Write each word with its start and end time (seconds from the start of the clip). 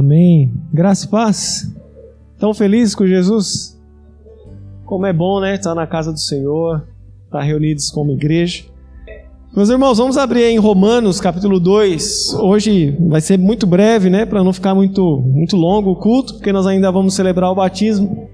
Amém. 0.00 0.50
Graça 0.72 1.04
e 1.04 1.08
paz. 1.10 1.70
Tão 2.38 2.54
felizes 2.54 2.94
com 2.94 3.06
Jesus? 3.06 3.78
Como 4.86 5.04
é 5.04 5.12
bom, 5.12 5.40
né? 5.40 5.56
Estar 5.56 5.74
na 5.74 5.86
casa 5.86 6.10
do 6.10 6.18
Senhor, 6.18 6.88
estar 7.26 7.42
reunidos 7.42 7.90
como 7.90 8.12
igreja. 8.12 8.64
Meus 9.54 9.68
irmãos, 9.68 9.98
vamos 9.98 10.16
abrir 10.16 10.44
em 10.44 10.58
Romanos, 10.58 11.20
capítulo 11.20 11.60
2. 11.60 12.32
Hoje 12.32 12.96
vai 13.10 13.20
ser 13.20 13.38
muito 13.38 13.66
breve, 13.66 14.08
né? 14.08 14.24
Para 14.24 14.42
não 14.42 14.54
ficar 14.54 14.74
muito, 14.74 15.18
muito 15.18 15.54
longo 15.54 15.90
o 15.90 15.96
culto, 15.96 16.32
porque 16.32 16.50
nós 16.50 16.66
ainda 16.66 16.90
vamos 16.90 17.12
celebrar 17.12 17.50
o 17.50 17.56
batismo. 17.56 18.26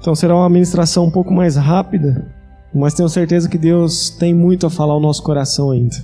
Então 0.00 0.14
será 0.14 0.34
uma 0.34 0.48
ministração 0.48 1.04
um 1.04 1.10
pouco 1.10 1.34
mais 1.34 1.54
rápida, 1.54 2.34
mas 2.74 2.94
tenho 2.94 3.10
certeza 3.10 3.46
que 3.46 3.58
Deus 3.58 4.08
tem 4.08 4.32
muito 4.32 4.66
a 4.66 4.70
falar 4.70 4.94
ao 4.94 5.00
nosso 5.00 5.22
coração 5.22 5.70
ainda. 5.70 5.96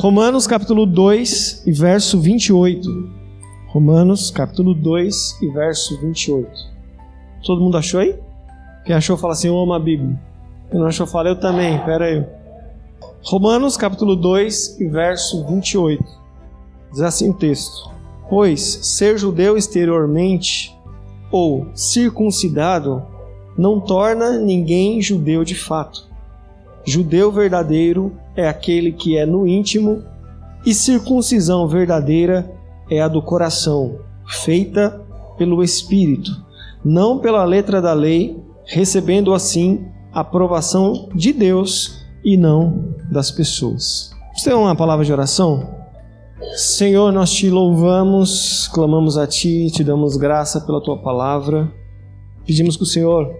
Romanos, 0.00 0.48
capítulo 0.48 0.84
2 0.84 1.62
e 1.64 1.70
verso 1.70 2.18
28. 2.18 3.21
Romanos, 3.72 4.30
capítulo 4.30 4.74
2 4.74 5.40
e 5.40 5.48
verso 5.48 5.98
28. 5.98 6.46
Todo 7.42 7.62
mundo 7.62 7.78
achou 7.78 8.00
aí? 8.00 8.14
Quem 8.84 8.94
achou, 8.94 9.16
fala 9.16 9.32
assim: 9.32 9.48
Eu 9.48 9.58
amo 9.58 9.72
a 9.72 9.78
Bíblia. 9.78 10.20
Quem 10.70 10.78
não 10.78 10.86
achou, 10.86 11.06
fala 11.06 11.30
eu 11.30 11.40
também. 11.40 11.78
Pera 11.78 12.04
aí. 12.04 12.22
Romanos, 13.24 13.78
capítulo 13.78 14.14
2 14.14 14.78
e 14.78 14.88
verso 14.88 15.46
28. 15.46 16.04
Diz 16.90 17.00
assim 17.00 17.30
o 17.30 17.32
texto: 17.32 17.90
Pois 18.28 18.60
ser 18.60 19.16
judeu 19.16 19.56
exteriormente 19.56 20.78
ou 21.30 21.66
circuncidado 21.74 23.02
não 23.56 23.80
torna 23.80 24.36
ninguém 24.36 25.00
judeu 25.00 25.44
de 25.44 25.54
fato. 25.54 26.06
Judeu 26.84 27.32
verdadeiro 27.32 28.12
é 28.36 28.46
aquele 28.46 28.92
que 28.92 29.16
é 29.16 29.24
no 29.24 29.46
íntimo, 29.46 30.02
e 30.66 30.74
circuncisão 30.74 31.66
verdadeira 31.66 32.60
é 32.90 33.00
a 33.00 33.08
do 33.08 33.22
coração, 33.22 33.98
feita 34.26 35.04
pelo 35.36 35.62
Espírito, 35.62 36.30
não 36.84 37.18
pela 37.18 37.44
letra 37.44 37.80
da 37.80 37.92
lei, 37.92 38.36
recebendo 38.64 39.32
assim 39.34 39.86
a 40.12 40.20
aprovação 40.20 41.08
de 41.14 41.32
Deus 41.32 42.04
e 42.24 42.36
não 42.36 42.94
das 43.10 43.30
pessoas. 43.30 44.12
Você 44.34 44.50
tem 44.50 44.58
uma 44.58 44.76
palavra 44.76 45.04
de 45.04 45.12
oração? 45.12 45.82
Senhor, 46.56 47.12
nós 47.12 47.32
te 47.32 47.48
louvamos, 47.48 48.68
clamamos 48.68 49.16
a 49.16 49.26
Ti, 49.26 49.70
te 49.70 49.84
damos 49.84 50.16
graça 50.16 50.60
pela 50.60 50.82
Tua 50.82 50.98
palavra. 50.98 51.72
Pedimos 52.44 52.76
que 52.76 52.82
o 52.82 52.86
Senhor 52.86 53.32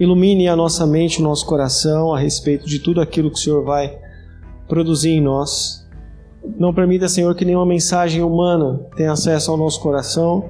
ilumine 0.00 0.48
a 0.48 0.56
nossa 0.56 0.86
mente, 0.86 1.20
o 1.20 1.24
nosso 1.24 1.44
coração 1.46 2.14
a 2.14 2.18
respeito 2.18 2.66
de 2.66 2.78
tudo 2.78 3.00
aquilo 3.00 3.30
que 3.30 3.36
o 3.36 3.40
Senhor 3.40 3.64
vai 3.64 3.98
produzir 4.66 5.10
em 5.10 5.20
nós. 5.20 5.87
Não 6.58 6.72
permita, 6.72 7.08
Senhor, 7.08 7.34
que 7.34 7.44
nenhuma 7.44 7.66
mensagem 7.66 8.22
humana 8.22 8.80
tenha 8.96 9.12
acesso 9.12 9.50
ao 9.50 9.56
nosso 9.56 9.80
coração, 9.80 10.44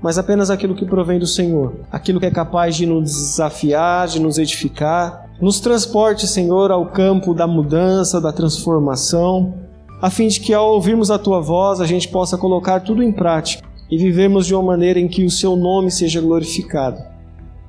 mas 0.00 0.18
apenas 0.18 0.50
aquilo 0.50 0.74
que 0.74 0.84
provém 0.84 1.18
do 1.18 1.26
Senhor, 1.26 1.74
aquilo 1.90 2.20
que 2.20 2.26
é 2.26 2.30
capaz 2.30 2.76
de 2.76 2.86
nos 2.86 3.10
desafiar, 3.10 4.06
de 4.06 4.20
nos 4.20 4.38
edificar. 4.38 5.30
Nos 5.40 5.60
transporte, 5.60 6.26
Senhor, 6.26 6.70
ao 6.70 6.86
campo 6.86 7.34
da 7.34 7.46
mudança, 7.46 8.20
da 8.20 8.32
transformação, 8.32 9.54
a 10.00 10.10
fim 10.10 10.28
de 10.28 10.40
que 10.40 10.52
ao 10.52 10.74
ouvirmos 10.74 11.10
a 11.10 11.18
tua 11.18 11.40
voz 11.40 11.80
a 11.80 11.86
gente 11.86 12.08
possa 12.08 12.36
colocar 12.36 12.80
tudo 12.80 13.02
em 13.02 13.10
prática 13.10 13.66
e 13.90 13.96
vivemos 13.96 14.46
de 14.46 14.54
uma 14.54 14.62
maneira 14.62 14.98
em 14.98 15.08
que 15.08 15.24
o 15.24 15.30
seu 15.30 15.56
nome 15.56 15.90
seja 15.90 16.20
glorificado. 16.20 16.98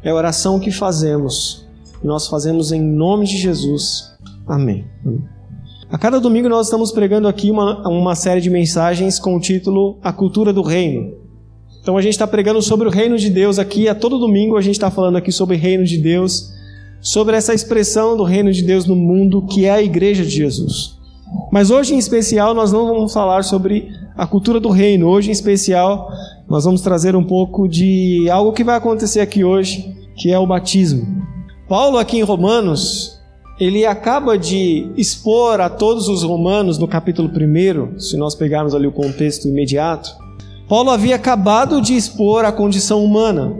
É 0.03 0.09
a 0.09 0.15
oração 0.15 0.59
que 0.59 0.71
fazemos. 0.71 1.65
Nós 2.03 2.27
fazemos 2.27 2.71
em 2.71 2.81
nome 2.81 3.25
de 3.25 3.37
Jesus. 3.37 4.13
Amém. 4.47 4.85
A 5.89 5.99
cada 5.99 6.19
domingo 6.19 6.49
nós 6.49 6.65
estamos 6.65 6.91
pregando 6.91 7.27
aqui 7.27 7.51
uma, 7.51 7.87
uma 7.87 8.15
série 8.15 8.41
de 8.41 8.49
mensagens 8.49 9.19
com 9.19 9.35
o 9.35 9.39
título 9.39 9.99
A 10.03 10.11
Cultura 10.11 10.51
do 10.51 10.63
Reino. 10.63 11.13
Então 11.79 11.95
a 11.95 12.01
gente 12.01 12.13
está 12.13 12.25
pregando 12.25 12.59
sobre 12.59 12.87
o 12.87 12.91
reino 12.91 13.17
de 13.19 13.29
Deus 13.29 13.59
aqui, 13.59 13.87
a 13.87 13.93
todo 13.93 14.17
domingo 14.17 14.57
a 14.57 14.61
gente 14.61 14.73
está 14.75 14.89
falando 14.89 15.17
aqui 15.17 15.31
sobre 15.31 15.55
o 15.55 15.59
reino 15.59 15.83
de 15.83 15.99
Deus, 15.99 16.51
sobre 16.99 17.35
essa 17.35 17.53
expressão 17.53 18.17
do 18.17 18.23
reino 18.23 18.51
de 18.51 18.63
Deus 18.63 18.87
no 18.87 18.95
mundo 18.95 19.43
que 19.43 19.65
é 19.65 19.71
a 19.71 19.81
igreja 19.81 20.23
de 20.23 20.31
Jesus. 20.31 20.95
Mas 21.51 21.69
hoje 21.69 21.93
em 21.93 21.99
especial 21.99 22.55
nós 22.55 22.71
não 22.71 22.87
vamos 22.87 23.13
falar 23.13 23.43
sobre 23.43 23.91
a 24.17 24.25
cultura 24.25 24.59
do 24.59 24.69
reino. 24.69 25.07
Hoje 25.07 25.29
em 25.29 25.33
especial 25.33 26.09
nós 26.49 26.65
vamos 26.65 26.81
trazer 26.81 27.15
um 27.15 27.23
pouco 27.23 27.67
de 27.67 28.27
algo 28.31 28.53
que 28.53 28.63
vai 28.63 28.75
acontecer 28.75 29.19
aqui 29.19 29.43
hoje, 29.43 29.95
que 30.17 30.31
é 30.31 30.39
o 30.39 30.47
batismo. 30.47 31.23
Paulo 31.69 31.99
aqui 31.99 32.17
em 32.17 32.23
Romanos, 32.23 33.14
ele 33.59 33.85
acaba 33.85 34.37
de 34.37 34.91
expor 34.97 35.61
a 35.61 35.69
todos 35.69 36.09
os 36.09 36.23
romanos 36.23 36.77
no 36.77 36.87
capítulo 36.87 37.29
1, 37.29 37.99
se 37.99 38.17
nós 38.17 38.35
pegarmos 38.35 38.75
ali 38.75 38.85
o 38.85 38.91
contexto 38.91 39.47
imediato, 39.47 40.11
Paulo 40.67 40.89
havia 40.89 41.15
acabado 41.15 41.81
de 41.81 41.95
expor 41.95 42.43
a 42.43 42.51
condição 42.51 43.03
humana, 43.03 43.55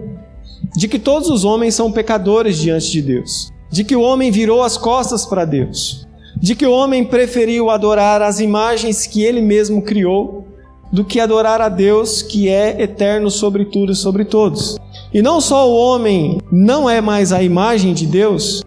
de 0.75 0.87
que 0.87 0.99
todos 0.99 1.29
os 1.29 1.45
homens 1.45 1.75
são 1.75 1.91
pecadores 1.91 2.57
diante 2.57 2.91
de 2.91 3.01
Deus, 3.01 3.53
de 3.71 3.83
que 3.85 3.95
o 3.95 4.01
homem 4.01 4.31
virou 4.31 4.63
as 4.63 4.77
costas 4.77 5.25
para 5.25 5.45
Deus, 5.45 6.05
de 6.37 6.55
que 6.55 6.65
o 6.65 6.71
homem 6.71 7.05
preferiu 7.05 7.69
adorar 7.69 8.21
as 8.21 8.41
imagens 8.41 9.07
que 9.07 9.23
ele 9.23 9.41
mesmo 9.41 9.81
criou 9.81 10.45
do 10.91 11.05
que 11.05 11.19
adorar 11.21 11.61
a 11.61 11.69
Deus 11.69 12.21
que 12.21 12.49
é 12.49 12.81
eterno 12.81 13.31
sobre 13.31 13.65
tudo 13.65 13.93
e 13.93 13.95
sobre 13.95 14.25
todos. 14.25 14.77
E 15.13 15.21
não 15.21 15.39
só 15.39 15.69
o 15.69 15.75
homem 15.75 16.39
não 16.51 16.89
é 16.89 16.99
mais 16.99 17.31
a 17.31 17.41
imagem 17.41 17.93
de 17.93 18.05
Deus, 18.05 18.64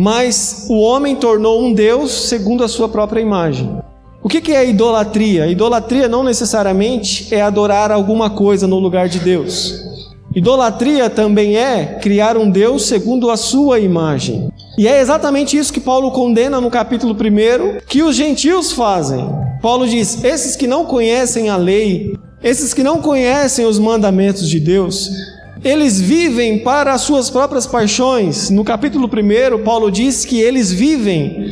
mas 0.00 0.66
o 0.68 0.78
homem 0.78 1.16
tornou 1.16 1.60
um 1.60 1.72
Deus 1.72 2.28
segundo 2.28 2.62
a 2.62 2.68
sua 2.68 2.88
própria 2.88 3.20
imagem. 3.20 3.68
O 4.22 4.28
que 4.28 4.52
é 4.52 4.64
idolatria? 4.64 5.48
Idolatria 5.48 6.06
não 6.06 6.22
necessariamente 6.22 7.34
é 7.34 7.40
adorar 7.40 7.90
alguma 7.90 8.30
coisa 8.30 8.68
no 8.68 8.78
lugar 8.78 9.08
de 9.08 9.18
Deus. 9.18 9.74
Idolatria 10.32 11.10
também 11.10 11.56
é 11.56 11.98
criar 12.00 12.36
um 12.36 12.48
Deus 12.48 12.86
segundo 12.86 13.28
a 13.28 13.36
sua 13.36 13.80
imagem. 13.80 14.52
E 14.78 14.86
é 14.86 15.00
exatamente 15.00 15.56
isso 15.56 15.72
que 15.72 15.80
Paulo 15.80 16.12
condena 16.12 16.60
no 16.60 16.70
capítulo 16.70 17.12
1, 17.12 17.80
que 17.84 18.00
os 18.00 18.14
gentios 18.14 18.70
fazem. 18.70 19.28
Paulo 19.60 19.84
diz: 19.84 20.22
esses 20.22 20.54
que 20.54 20.68
não 20.68 20.84
conhecem 20.84 21.48
a 21.48 21.56
lei, 21.56 22.16
esses 22.40 22.72
que 22.72 22.84
não 22.84 23.02
conhecem 23.02 23.66
os 23.66 23.80
mandamentos 23.80 24.48
de 24.48 24.60
Deus, 24.60 25.10
eles 25.64 26.00
vivem 26.00 26.58
para 26.60 26.92
as 26.92 27.02
suas 27.02 27.30
próprias 27.30 27.66
paixões. 27.66 28.50
No 28.50 28.64
capítulo 28.64 29.08
1, 29.08 29.64
Paulo 29.64 29.90
diz 29.90 30.24
que 30.24 30.40
eles 30.40 30.72
vivem 30.72 31.50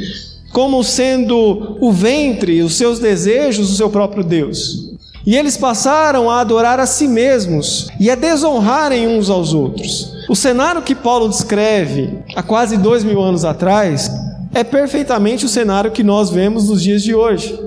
como 0.53 0.83
sendo 0.83 1.77
o 1.81 1.93
ventre, 1.93 2.63
os 2.63 2.77
seus 2.77 2.99
desejos, 2.99 3.71
o 3.71 3.77
seu 3.77 3.91
próprio 3.91 4.25
Deus. 4.25 4.87
E 5.27 5.37
eles 5.37 5.57
passaram 5.57 6.31
a 6.31 6.41
adorar 6.41 6.79
a 6.79 6.87
si 6.87 7.09
mesmos 7.09 7.89
e 7.99 8.09
a 8.11 8.15
desonrarem 8.15 9.09
uns 9.09 9.29
aos 9.29 9.53
outros. 9.53 10.13
O 10.29 10.37
cenário 10.37 10.83
que 10.83 10.95
Paulo 10.95 11.29
descreve 11.29 12.21
há 12.35 12.43
quase 12.43 12.77
dois 12.77 13.03
mil 13.03 13.21
anos 13.21 13.45
atrás 13.45 14.11
é 14.55 14.63
perfeitamente 14.63 15.45
o 15.45 15.49
cenário 15.49 15.91
que 15.91 16.05
nós 16.05 16.31
vemos 16.31 16.69
nos 16.69 16.81
dias 16.81 17.03
de 17.03 17.15
hoje. 17.15 17.66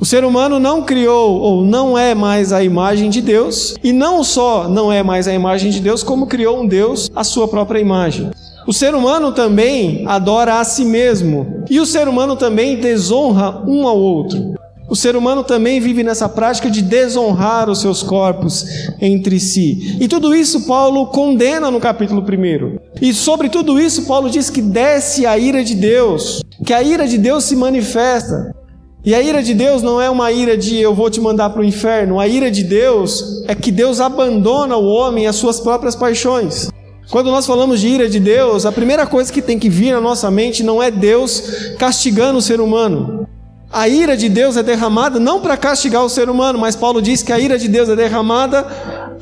O 0.00 0.04
ser 0.06 0.24
humano 0.24 0.58
não 0.58 0.82
criou 0.82 1.38
ou 1.38 1.62
não 1.62 1.96
é 1.96 2.14
mais 2.14 2.54
a 2.54 2.64
imagem 2.64 3.10
de 3.10 3.20
Deus, 3.20 3.74
e 3.84 3.92
não 3.92 4.24
só 4.24 4.66
não 4.66 4.90
é 4.90 5.02
mais 5.02 5.28
a 5.28 5.34
imagem 5.34 5.70
de 5.70 5.78
Deus, 5.78 6.02
como 6.02 6.26
criou 6.26 6.62
um 6.62 6.66
Deus 6.66 7.10
à 7.14 7.22
sua 7.22 7.46
própria 7.46 7.80
imagem. 7.80 8.30
O 8.66 8.72
ser 8.72 8.94
humano 8.94 9.30
também 9.32 10.04
adora 10.06 10.58
a 10.58 10.64
si 10.64 10.86
mesmo, 10.86 11.64
e 11.68 11.78
o 11.78 11.84
ser 11.84 12.08
humano 12.08 12.34
também 12.34 12.80
desonra 12.80 13.62
um 13.66 13.86
ao 13.86 13.98
outro. 13.98 14.54
O 14.88 14.96
ser 14.96 15.14
humano 15.16 15.44
também 15.44 15.78
vive 15.80 16.02
nessa 16.02 16.30
prática 16.30 16.70
de 16.70 16.80
desonrar 16.80 17.68
os 17.68 17.82
seus 17.82 18.02
corpos 18.02 18.64
entre 19.02 19.38
si. 19.38 19.98
E 20.00 20.08
tudo 20.08 20.34
isso 20.34 20.66
Paulo 20.66 21.08
condena 21.08 21.70
no 21.70 21.78
capítulo 21.78 22.22
1. 22.22 22.78
E 23.02 23.12
sobre 23.12 23.50
tudo 23.50 23.78
isso, 23.78 24.06
Paulo 24.06 24.30
diz 24.30 24.48
que 24.48 24.62
desce 24.62 25.26
a 25.26 25.36
ira 25.36 25.62
de 25.62 25.74
Deus, 25.74 26.40
que 26.64 26.72
a 26.72 26.82
ira 26.82 27.06
de 27.06 27.18
Deus 27.18 27.44
se 27.44 27.54
manifesta. 27.54 28.58
E 29.02 29.14
a 29.14 29.22
ira 29.22 29.42
de 29.42 29.54
Deus 29.54 29.82
não 29.82 29.98
é 29.98 30.10
uma 30.10 30.30
ira 30.30 30.58
de 30.58 30.76
eu 30.76 30.94
vou 30.94 31.08
te 31.08 31.20
mandar 31.20 31.50
para 31.50 31.62
o 31.62 31.64
inferno. 31.64 32.20
A 32.20 32.28
ira 32.28 32.50
de 32.50 32.62
Deus 32.62 33.42
é 33.48 33.54
que 33.54 33.72
Deus 33.72 33.98
abandona 33.98 34.76
o 34.76 34.86
homem 34.86 35.26
às 35.26 35.36
suas 35.36 35.58
próprias 35.58 35.96
paixões. 35.96 36.68
Quando 37.10 37.30
nós 37.30 37.46
falamos 37.46 37.80
de 37.80 37.88
ira 37.88 38.08
de 38.08 38.20
Deus, 38.20 38.66
a 38.66 38.70
primeira 38.70 39.06
coisa 39.06 39.32
que 39.32 39.40
tem 39.40 39.58
que 39.58 39.70
vir 39.70 39.92
na 39.94 40.02
nossa 40.02 40.30
mente 40.30 40.62
não 40.62 40.82
é 40.82 40.90
Deus 40.90 41.74
castigando 41.78 42.38
o 42.38 42.42
ser 42.42 42.60
humano. 42.60 43.26
A 43.72 43.88
ira 43.88 44.16
de 44.16 44.28
Deus 44.28 44.58
é 44.58 44.62
derramada 44.62 45.18
não 45.18 45.40
para 45.40 45.56
castigar 45.56 46.04
o 46.04 46.10
ser 46.10 46.28
humano, 46.28 46.58
mas 46.58 46.76
Paulo 46.76 47.00
diz 47.00 47.22
que 47.22 47.32
a 47.32 47.38
ira 47.38 47.58
de 47.58 47.68
Deus 47.68 47.88
é 47.88 47.96
derramada 47.96 48.66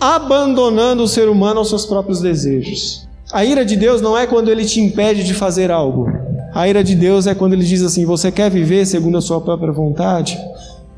abandonando 0.01 1.05
o 1.05 1.09
ser 1.09 1.29
humano 1.29 1.61
aos 1.61 1.69
seus 1.69 1.87
próprios 1.87 2.21
desejos. 2.21 3.07
A 3.33 3.45
ira 3.45 3.65
de 3.65 3.77
Deus 3.77 4.01
não 4.01 4.19
é 4.19 4.27
quando 4.27 4.51
ele 4.51 4.65
te 4.65 4.81
impede 4.81 5.23
de 5.23 5.35
fazer 5.35 5.71
algo. 5.71 6.11
A 6.55 6.69
ira 6.69 6.83
de 6.83 6.95
Deus 6.95 7.27
é 7.27 7.35
quando 7.35 7.53
ele 7.53 7.65
diz 7.65 7.83
assim: 7.83 8.05
Você 8.05 8.33
quer 8.33 8.51
viver 8.51 8.87
segundo 8.87 9.19
a 9.19 9.21
sua 9.21 9.41
própria 9.41 9.73
vontade? 9.73 10.39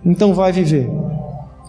Então 0.04 0.34
vai 0.34 0.52
viver. 0.52 0.90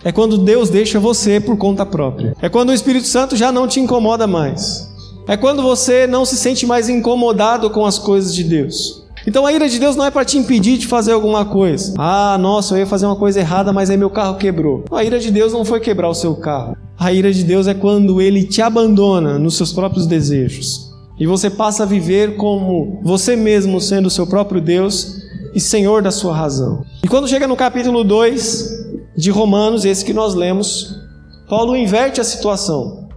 É 0.04 0.12
quando 0.12 0.38
Deus 0.38 0.69
deixa 0.69 1.00
você 1.00 1.39
por 1.39 1.57
conta 1.57 1.86
própria. 1.86 2.36
É 2.42 2.50
quando 2.50 2.69
o 2.69 2.74
Espírito 2.74 3.07
Santo 3.07 3.36
já 3.36 3.51
não 3.51 3.68
te 3.68 3.80
incomoda 3.80 4.25
mais. 4.25 4.89
É 5.28 5.38
quando 5.38 5.62
você 5.62 6.07
não 6.07 6.25
se 6.25 6.36
sente 6.36 6.66
mais 6.66 6.89
incomodado 6.89 7.69
com 7.69 7.86
as 7.86 8.00
coisas 8.00 8.33
de 8.33 8.44
Deus. 8.44 9.01
Então 9.28 9.45
a 9.45 9.54
ira 9.54 9.69
de 9.69 9.78
Deus 9.78 9.95
não 9.95 10.06
é 10.06 10.10
para 10.10 10.25
te 10.25 10.38
impedir 10.38 10.80
de 10.80 10.88
fazer 10.88 11.12
alguma 11.12 11.45
coisa. 11.45 11.94
Ah, 11.98 12.38
nossa, 12.39 12.74
eu 12.74 12.80
ia 12.80 12.88
fazer 12.88 13.06
uma 13.06 13.16
coisa 13.16 13.39
errada, 13.39 13.72
mas 13.72 13.89
aí 13.92 13.98
meu 13.98 14.10
carro 14.10 14.38
quebrou. 14.38 14.83
A 14.92 15.04
ira 15.04 15.19
de 15.19 15.30
Deus 15.30 15.54
não 15.54 15.63
foi 15.63 15.80
quebrar 15.80 16.10
o 16.10 16.16
seu 16.16 16.36
carro. 16.36 16.75
A 16.98 17.13
ira 17.13 17.31
de 17.31 17.44
Deus 17.44 17.68
é 17.68 17.74
quando 17.75 18.19
ele 18.19 18.44
te 18.44 18.62
abandona 18.62 19.38
nos 19.38 19.57
seus 19.57 19.72
próprios 19.72 20.07
desejos. 20.07 20.91
E 21.21 21.27
você 21.27 21.51
passa 21.51 21.83
a 21.83 21.85
viver 21.85 22.35
como 22.35 23.00
você 23.03 23.35
mesmo 23.35 23.79
sendo 23.79 24.07
o 24.07 24.09
seu 24.09 24.25
próprio 24.25 24.59
Deus 24.59 25.21
e 25.53 25.59
Senhor 25.59 26.01
da 26.01 26.09
sua 26.09 26.35
razão. 26.35 26.83
E 27.03 27.07
quando 27.07 27.27
chega 27.27 27.47
no 27.47 27.56
capítulo 27.56 28.03
2 28.03 28.69
de 29.15 29.29
Romanos, 29.29 29.85
esse 29.85 30.03
que 30.03 30.13
nós 30.13 30.33
lemos, 30.33 31.00
Paulo 31.47 31.75
inverte 31.75 32.19
a 32.19 32.23
situação. 32.23 33.07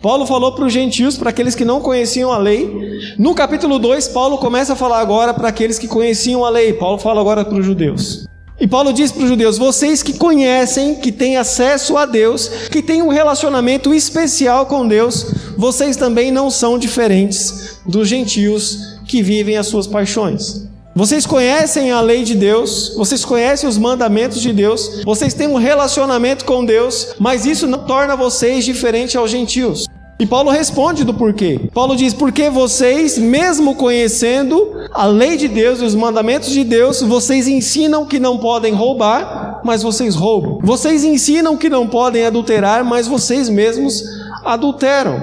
Paulo 0.00 0.24
falou 0.24 0.52
para 0.52 0.66
os 0.66 0.72
gentios, 0.72 1.18
para 1.18 1.30
aqueles 1.30 1.56
que 1.56 1.64
não 1.64 1.80
conheciam 1.80 2.32
a 2.32 2.38
lei. 2.38 2.72
No 3.18 3.34
capítulo 3.34 3.80
2, 3.80 4.06
Paulo 4.06 4.38
começa 4.38 4.74
a 4.74 4.76
falar 4.76 5.00
agora 5.00 5.34
para 5.34 5.48
aqueles 5.48 5.80
que 5.80 5.88
conheciam 5.88 6.44
a 6.44 6.50
lei. 6.50 6.72
Paulo 6.74 6.98
fala 6.98 7.20
agora 7.20 7.44
para 7.44 7.58
os 7.58 7.66
judeus. 7.66 8.24
E 8.60 8.66
Paulo 8.66 8.92
diz 8.92 9.12
para 9.12 9.22
os 9.22 9.28
judeus: 9.28 9.56
vocês 9.56 10.02
que 10.02 10.14
conhecem, 10.14 10.96
que 10.96 11.12
têm 11.12 11.36
acesso 11.36 11.96
a 11.96 12.04
Deus, 12.04 12.48
que 12.70 12.82
têm 12.82 13.02
um 13.02 13.08
relacionamento 13.08 13.94
especial 13.94 14.66
com 14.66 14.86
Deus, 14.86 15.26
vocês 15.56 15.96
também 15.96 16.30
não 16.32 16.50
são 16.50 16.78
diferentes 16.78 17.78
dos 17.86 18.08
gentios 18.08 18.98
que 19.06 19.22
vivem 19.22 19.56
as 19.56 19.68
suas 19.68 19.86
paixões. 19.86 20.66
Vocês 20.94 21.24
conhecem 21.24 21.92
a 21.92 22.00
lei 22.00 22.24
de 22.24 22.34
Deus, 22.34 22.94
vocês 22.96 23.24
conhecem 23.24 23.68
os 23.68 23.78
mandamentos 23.78 24.42
de 24.42 24.52
Deus, 24.52 25.02
vocês 25.04 25.32
têm 25.32 25.46
um 25.46 25.54
relacionamento 25.54 26.44
com 26.44 26.64
Deus, 26.64 27.14
mas 27.20 27.46
isso 27.46 27.68
não 27.68 27.78
torna 27.86 28.16
vocês 28.16 28.64
diferentes 28.64 29.14
aos 29.14 29.30
gentios. 29.30 29.86
E 30.18 30.26
Paulo 30.26 30.50
responde 30.50 31.04
do 31.04 31.14
porquê. 31.14 31.60
Paulo 31.72 31.94
diz: 31.94 32.12
porque 32.12 32.50
vocês, 32.50 33.16
mesmo 33.16 33.76
conhecendo 33.76 34.74
a 34.92 35.06
lei 35.06 35.36
de 35.36 35.46
Deus 35.46 35.80
e 35.80 35.84
os 35.84 35.94
mandamentos 35.94 36.50
de 36.50 36.64
Deus, 36.64 37.00
vocês 37.02 37.46
ensinam 37.46 38.04
que 38.04 38.18
não 38.18 38.38
podem 38.38 38.74
roubar, 38.74 39.60
mas 39.64 39.82
vocês 39.82 40.16
roubam. 40.16 40.58
Vocês 40.62 41.04
ensinam 41.04 41.56
que 41.56 41.68
não 41.68 41.86
podem 41.86 42.26
adulterar, 42.26 42.84
mas 42.84 43.06
vocês 43.06 43.48
mesmos 43.48 44.02
adulteram. 44.44 45.22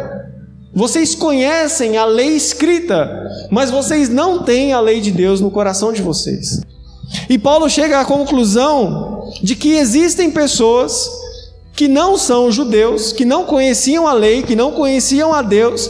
Vocês 0.73 1.13
conhecem 1.13 1.97
a 1.97 2.05
lei 2.05 2.35
escrita, 2.35 3.09
mas 3.49 3.71
vocês 3.71 4.07
não 4.07 4.43
têm 4.43 4.71
a 4.71 4.79
lei 4.79 5.01
de 5.01 5.11
Deus 5.11 5.41
no 5.41 5.51
coração 5.51 5.91
de 5.91 6.01
vocês. 6.01 6.61
E 7.29 7.37
Paulo 7.37 7.69
chega 7.69 7.99
à 7.99 8.05
conclusão 8.05 9.29
de 9.41 9.55
que 9.55 9.75
existem 9.75 10.31
pessoas 10.31 11.09
que 11.75 11.87
não 11.87 12.17
são 12.17 12.51
judeus, 12.51 13.11
que 13.11 13.25
não 13.25 13.43
conheciam 13.43 14.07
a 14.07 14.13
lei, 14.13 14.41
que 14.43 14.55
não 14.55 14.71
conheciam 14.71 15.33
a 15.33 15.41
Deus 15.41 15.89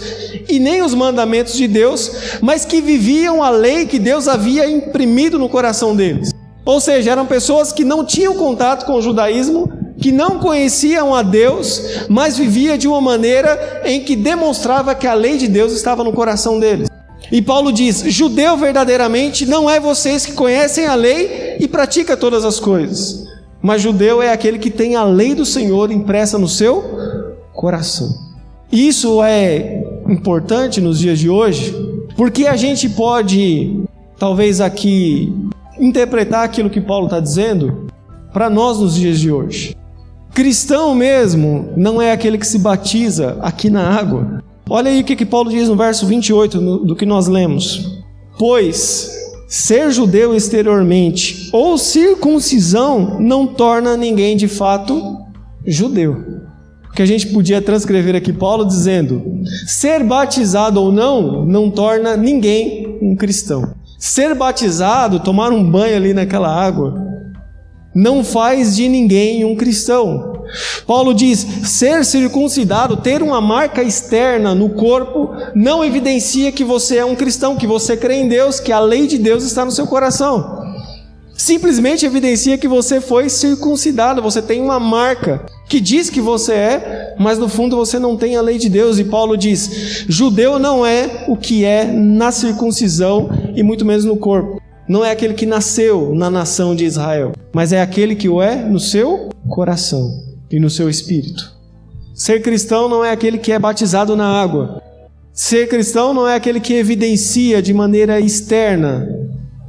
e 0.50 0.60
nem 0.60 0.82
os 0.82 0.96
mandamentos 0.96 1.54
de 1.54 1.68
Deus, 1.68 2.12
mas 2.42 2.66
que 2.66 2.82
viviam 2.82 3.44
a 3.44 3.52
lei 3.52 3.86
que 3.86 4.00
Deus 4.00 4.28
havia 4.28 4.70
imprimido 4.70 5.38
no 5.38 5.48
coração 5.48 5.96
deles. 5.96 6.32
Ou 6.66 6.82
seja, 6.82 7.12
eram 7.12 7.28
pessoas 7.28 7.72
que 7.72 7.86
não 7.86 8.04
tinham 8.04 8.34
contato 8.34 8.86
com 8.86 8.94
o 8.94 9.02
judaísmo, 9.02 9.72
que 10.02 10.12
não 10.12 10.40
conheciam 10.40 11.14
a 11.14 11.22
Deus, 11.22 11.82
mas 12.10 12.38
vivia 12.38 12.78
de 12.78 12.88
uma 12.88 13.00
maneira 13.00 13.84
em 13.86 14.02
que 14.02 14.16
demonstrava 14.16 14.96
que 14.96 15.06
a 15.06 15.14
lei 15.14 15.38
de 15.38 15.48
Deus 15.48 15.72
estava 15.72 16.04
no 16.04 16.12
coração 16.12 16.60
deles. 16.60 16.90
E 17.32 17.42
Paulo 17.42 17.72
diz: 17.72 18.04
judeu 18.08 18.58
verdadeiramente 18.58 19.46
não 19.46 19.70
é 19.70 19.80
vocês 19.80 20.26
que 20.26 20.34
conhecem 20.34 20.88
a 20.88 20.96
lei 20.96 21.58
e 21.60 21.68
pratica 21.68 22.18
todas 22.18 22.44
as 22.44 22.60
coisas. 22.60 23.25
Mas 23.66 23.82
judeu 23.82 24.22
é 24.22 24.32
aquele 24.32 24.60
que 24.60 24.70
tem 24.70 24.96
a 24.96 25.04
lei 25.04 25.34
do 25.34 25.44
Senhor 25.44 25.92
impressa 25.92 26.38
no 26.38 26.48
seu 26.48 26.84
coração. 27.52 28.14
Isso 28.72 29.24
é 29.24 29.84
importante 30.08 30.80
nos 30.80 31.00
dias 31.00 31.18
de 31.18 31.32
hoje, 31.32 31.74
porque 32.16 32.46
a 32.46 32.56
gente 32.56 32.88
pode, 32.88 33.84
talvez 34.20 34.62
aqui, 34.62 35.34
interpretar 35.80 36.46
aquilo 36.46 36.70
que 36.70 36.80
Paulo 36.80 37.06
está 37.06 37.20
dizendo 37.20 37.88
para 38.32 38.52
nós 38.52 38.78
nos 38.78 38.94
dias 38.94 39.20
de 39.20 39.32
hoje. 39.32 39.76
Cristão 40.32 40.94
mesmo 40.94 41.74
não 41.76 42.00
é 42.00 42.12
aquele 42.12 42.38
que 42.38 42.46
se 42.46 42.60
batiza 42.60 43.36
aqui 43.42 43.72
na 43.72 43.98
água. 43.98 44.44
Olha 44.70 44.92
aí 44.92 45.02
o 45.02 45.04
que, 45.04 45.16
que 45.16 45.26
Paulo 45.26 45.50
diz 45.50 45.70
no 45.70 45.76
verso 45.76 46.06
28 46.06 46.62
no, 46.62 46.86
do 46.86 46.96
que 46.96 47.04
nós 47.04 47.26
lemos. 47.26 48.00
Pois 48.38 49.25
Ser 49.48 49.92
judeu 49.92 50.36
exteriormente 50.36 51.50
ou 51.54 51.78
circuncisão 51.78 53.20
não 53.20 53.46
torna 53.46 53.96
ninguém 53.96 54.36
de 54.36 54.48
fato 54.48 55.18
judeu. 55.66 56.44
Que 56.96 57.02
a 57.02 57.06
gente 57.06 57.28
podia 57.28 57.62
transcrever 57.62 58.16
aqui 58.16 58.34
Paulo 58.34 58.66
dizendo: 58.66 59.42
ser 59.68 60.04
batizado 60.04 60.82
ou 60.82 60.92
não 60.92 61.46
não 61.46 61.70
torna 61.70 62.18
ninguém 62.18 62.98
um 63.02 63.16
cristão. 63.16 63.76
Ser 64.00 64.34
batizado, 64.34 65.20
tomar 65.20 65.52
um 65.52 65.70
banho 65.70 65.96
ali 65.96 66.14
naquela 66.14 66.50
água, 66.50 66.96
não 67.94 68.24
faz 68.24 68.76
de 68.76 68.90
ninguém 68.90 69.46
um 69.46 69.56
cristão. 69.56 70.35
Paulo 70.86 71.14
diz: 71.14 71.46
ser 71.64 72.06
circuncidado, 72.06 72.98
ter 72.98 73.22
uma 73.22 73.42
marca 73.42 73.84
externa 73.84 74.54
no 74.54 74.70
corpo, 74.70 75.32
não 75.54 75.84
evidencia 75.84 76.52
que 76.52 76.64
você 76.64 76.98
é 76.98 77.06
um 77.06 77.16
cristão, 77.16 77.56
que 77.56 77.68
você 77.68 77.98
crê 77.98 78.16
em 78.16 78.28
Deus, 78.28 78.60
que 78.60 78.72
a 78.72 78.80
lei 78.80 79.08
de 79.08 79.18
Deus 79.18 79.44
está 79.44 79.66
no 79.66 79.72
seu 79.72 79.88
coração. 79.88 80.64
Simplesmente 81.38 82.06
evidencia 82.06 82.58
que 82.58 82.68
você 82.68 83.02
foi 83.02 83.28
circuncidado, 83.28 84.22
você 84.22 84.42
tem 84.42 84.62
uma 84.62 84.80
marca 84.80 85.46
que 85.68 85.82
diz 85.82 86.10
que 86.10 86.22
você 86.22 86.54
é, 86.54 87.16
mas 87.20 87.38
no 87.38 87.50
fundo 87.50 87.76
você 87.76 88.00
não 88.00 88.16
tem 88.16 88.38
a 88.38 88.42
lei 88.42 88.58
de 88.58 88.70
Deus. 88.70 89.00
E 89.00 89.04
Paulo 89.04 89.36
diz: 89.36 90.06
judeu 90.08 90.58
não 90.58 90.86
é 90.86 91.26
o 91.28 91.36
que 91.36 91.66
é 91.66 91.84
na 91.86 92.32
circuncisão 92.32 93.30
e 93.54 93.62
muito 93.64 93.84
menos 93.84 94.06
no 94.06 94.16
corpo. 94.16 94.62
Não 94.88 95.04
é 95.04 95.12
aquele 95.12 95.34
que 95.34 95.46
nasceu 95.46 96.14
na 96.16 96.30
nação 96.30 96.76
de 96.76 96.86
Israel, 96.86 97.34
mas 97.52 97.74
é 97.74 97.82
aquele 97.82 98.16
que 98.16 98.30
o 98.30 98.42
é 98.42 98.56
no 98.56 98.80
seu 98.80 99.30
coração 99.50 100.25
e 100.52 100.60
no 100.60 100.70
seu 100.70 100.90
espírito. 100.90 101.54
Ser 102.14 102.42
cristão 102.42 102.88
não 102.88 103.04
é 103.04 103.12
aquele 103.12 103.38
que 103.38 103.52
é 103.52 103.60
batizado 103.60 104.16
na 104.16 104.28
água. 104.28 104.82
Ser 105.34 105.68
cristão 105.68 106.14
não 106.14 106.28
é 106.28 106.36
aquele 106.36 106.60
que 106.60 106.74
evidencia 106.74 107.62
de 107.62 107.74
maneira 107.74 108.20
externa, 108.22 109.08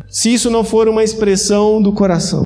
se 0.08 0.32
isso 0.32 0.48
não 0.48 0.62
for 0.62 0.88
uma 0.88 1.02
expressão 1.02 1.82
do 1.82 1.92
coração. 1.92 2.44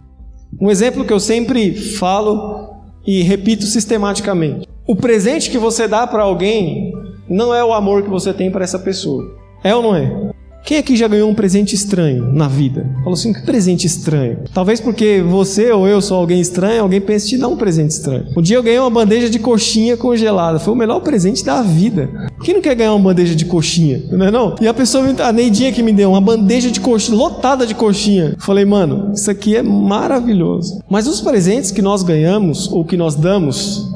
Um 0.58 0.70
exemplo 0.70 1.04
que 1.04 1.12
eu 1.12 1.20
sempre 1.20 1.74
falo 1.74 2.70
e 3.06 3.22
repito 3.22 3.64
sistematicamente: 3.66 4.66
o 4.86 4.96
presente 4.96 5.50
que 5.50 5.58
você 5.58 5.86
dá 5.86 6.06
para 6.06 6.22
alguém 6.22 6.92
não 7.28 7.54
é 7.54 7.62
o 7.64 7.72
amor 7.72 8.02
que 8.02 8.10
você 8.10 8.32
tem 8.32 8.50
para 8.50 8.64
essa 8.64 8.78
pessoa. 8.78 9.24
É 9.62 9.74
ou 9.74 9.82
não 9.82 9.94
é? 9.94 10.29
Quem 10.64 10.78
aqui 10.78 10.94
já 10.96 11.08
ganhou 11.08 11.28
um 11.28 11.34
presente 11.34 11.74
estranho 11.74 12.32
na 12.32 12.46
vida? 12.46 12.86
Falou 12.98 13.14
assim, 13.14 13.32
que 13.32 13.42
presente 13.42 13.86
estranho? 13.86 14.38
Talvez 14.52 14.80
porque 14.80 15.20
você 15.20 15.72
ou 15.72 15.88
eu 15.88 16.00
sou 16.00 16.16
alguém 16.16 16.40
estranho, 16.40 16.82
alguém 16.82 17.00
pense 17.00 17.28
te 17.28 17.38
dar 17.38 17.48
um 17.48 17.56
presente 17.56 17.90
estranho. 17.90 18.26
Um 18.36 18.42
dia 18.42 18.56
eu 18.56 18.62
ganhei 18.62 18.78
uma 18.78 18.90
bandeja 18.90 19.28
de 19.28 19.38
coxinha 19.38 19.96
congelada. 19.96 20.58
Foi 20.58 20.72
o 20.72 20.76
melhor 20.76 21.00
presente 21.00 21.44
da 21.44 21.62
vida. 21.62 22.08
Quem 22.44 22.54
não 22.54 22.60
quer 22.60 22.74
ganhar 22.74 22.94
uma 22.94 23.10
bandeja 23.10 23.34
de 23.34 23.44
coxinha? 23.44 24.02
Não 24.12 24.26
é 24.26 24.30
não? 24.30 24.54
E 24.60 24.68
a 24.68 24.74
pessoa, 24.74 25.04
a 25.24 25.32
Neidinha 25.32 25.72
que 25.72 25.82
me 25.82 25.92
deu 25.92 26.10
uma 26.10 26.20
bandeja 26.20 26.70
de 26.70 26.80
coxinha, 26.80 27.16
lotada 27.16 27.66
de 27.66 27.74
coxinha. 27.74 28.36
Falei, 28.38 28.64
mano, 28.64 29.12
isso 29.12 29.30
aqui 29.30 29.56
é 29.56 29.62
maravilhoso. 29.62 30.80
Mas 30.88 31.06
os 31.06 31.20
presentes 31.20 31.70
que 31.70 31.82
nós 31.82 32.02
ganhamos 32.02 32.70
ou 32.70 32.84
que 32.84 32.96
nós 32.96 33.14
damos 33.16 33.90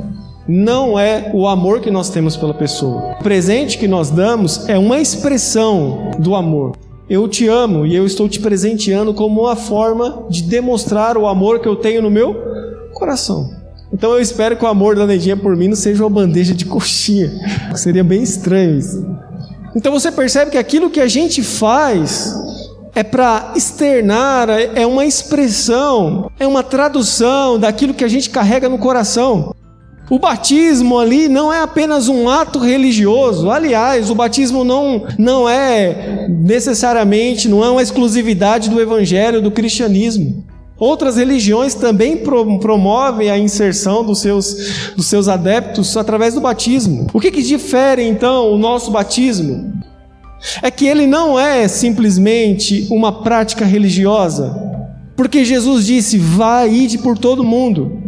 não 0.46 0.98
é 0.98 1.30
o 1.32 1.46
amor 1.46 1.80
que 1.80 1.90
nós 1.90 2.10
temos 2.10 2.36
pela 2.36 2.54
pessoa. 2.54 3.16
O 3.18 3.22
presente 3.22 3.78
que 3.78 3.88
nós 3.88 4.10
damos 4.10 4.68
é 4.68 4.78
uma 4.78 5.00
expressão 5.00 6.10
do 6.18 6.34
amor. 6.34 6.76
Eu 7.08 7.28
te 7.28 7.48
amo 7.48 7.86
e 7.86 7.94
eu 7.94 8.06
estou 8.06 8.28
te 8.28 8.40
presenteando 8.40 9.12
como 9.12 9.42
uma 9.42 9.56
forma 9.56 10.26
de 10.30 10.42
demonstrar 10.42 11.16
o 11.16 11.26
amor 11.26 11.60
que 11.60 11.68
eu 11.68 11.76
tenho 11.76 12.02
no 12.02 12.10
meu 12.10 12.34
coração. 12.92 13.50
Então 13.92 14.12
eu 14.12 14.20
espero 14.20 14.56
que 14.56 14.64
o 14.64 14.68
amor 14.68 14.96
da 14.96 15.06
Neidinha 15.06 15.36
por 15.36 15.56
mim 15.56 15.68
não 15.68 15.76
seja 15.76 16.02
uma 16.02 16.10
bandeja 16.10 16.54
de 16.54 16.64
coxinha. 16.64 17.30
Seria 17.76 18.02
bem 18.02 18.22
estranho 18.22 18.78
isso. 18.78 19.06
Então 19.76 19.92
você 19.92 20.10
percebe 20.10 20.50
que 20.50 20.58
aquilo 20.58 20.90
que 20.90 21.00
a 21.00 21.08
gente 21.08 21.42
faz 21.42 22.34
é 22.94 23.02
para 23.02 23.52
externar, 23.56 24.48
é 24.48 24.86
uma 24.86 25.04
expressão, 25.04 26.30
é 26.38 26.46
uma 26.46 26.62
tradução 26.62 27.58
daquilo 27.58 27.92
que 27.92 28.04
a 28.04 28.08
gente 28.08 28.30
carrega 28.30 28.68
no 28.68 28.78
coração. 28.78 29.54
O 30.10 30.18
batismo 30.18 30.98
ali 30.98 31.28
não 31.28 31.50
é 31.50 31.62
apenas 31.62 32.08
um 32.08 32.28
ato 32.28 32.58
religioso. 32.58 33.50
Aliás, 33.50 34.10
o 34.10 34.14
batismo 34.14 34.62
não, 34.62 35.06
não 35.18 35.48
é 35.48 36.26
necessariamente, 36.28 37.48
não 37.48 37.64
é 37.64 37.70
uma 37.70 37.82
exclusividade 37.82 38.68
do 38.68 38.80
evangelho, 38.80 39.40
do 39.40 39.50
cristianismo. 39.50 40.44
Outras 40.76 41.16
religiões 41.16 41.74
também 41.74 42.18
promovem 42.18 43.30
a 43.30 43.38
inserção 43.38 44.04
dos 44.04 44.20
seus, 44.20 44.92
dos 44.94 45.06
seus 45.06 45.28
adeptos 45.28 45.96
através 45.96 46.34
do 46.34 46.40
batismo. 46.40 47.06
O 47.14 47.20
que, 47.20 47.30
que 47.30 47.42
difere 47.42 48.02
então 48.02 48.52
o 48.52 48.58
nosso 48.58 48.90
batismo? 48.90 49.72
É 50.60 50.70
que 50.70 50.86
ele 50.86 51.06
não 51.06 51.40
é 51.40 51.66
simplesmente 51.68 52.86
uma 52.90 53.22
prática 53.22 53.64
religiosa, 53.64 54.54
porque 55.16 55.44
Jesus 55.44 55.86
disse: 55.86 56.18
vá 56.18 56.66
ide 56.66 56.98
por 56.98 57.16
todo 57.16 57.42
mundo 57.42 58.03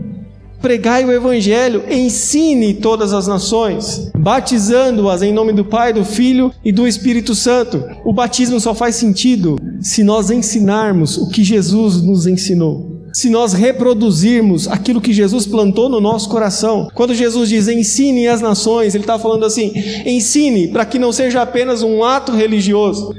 pregai 0.66 1.04
o 1.04 1.12
Evangelho, 1.12 1.84
ensine 1.88 2.74
todas 2.74 3.12
as 3.12 3.28
nações, 3.28 4.10
batizando-as 4.18 5.22
em 5.22 5.32
nome 5.32 5.52
do 5.52 5.64
Pai, 5.64 5.92
do 5.92 6.04
Filho 6.04 6.52
e 6.64 6.72
do 6.72 6.88
Espírito 6.88 7.36
Santo. 7.36 7.84
O 8.04 8.12
batismo 8.12 8.58
só 8.58 8.74
faz 8.74 8.96
sentido 8.96 9.54
se 9.80 10.02
nós 10.02 10.28
ensinarmos 10.28 11.18
o 11.18 11.28
que 11.28 11.44
Jesus 11.44 12.02
nos 12.02 12.26
ensinou. 12.26 12.96
se 13.12 13.30
nós 13.30 13.52
reproduzirmos 13.54 14.68
aquilo 14.68 15.00
que 15.00 15.12
Jesus 15.12 15.46
plantou 15.46 15.88
no 15.88 16.00
nosso 16.02 16.28
coração. 16.28 16.88
Quando 16.94 17.14
Jesus 17.14 17.48
diz 17.48 17.68
ensine 17.68 18.26
as 18.28 18.42
nações, 18.42 18.94
ele 18.94 19.04
está 19.04 19.18
falando 19.18 19.46
assim: 19.46 19.72
ensine 20.04 20.68
para 20.68 20.84
que 20.84 20.98
não 20.98 21.12
seja 21.12 21.40
apenas 21.42 21.82
um 21.82 22.04
ato 22.04 22.32
religioso, 22.32 23.14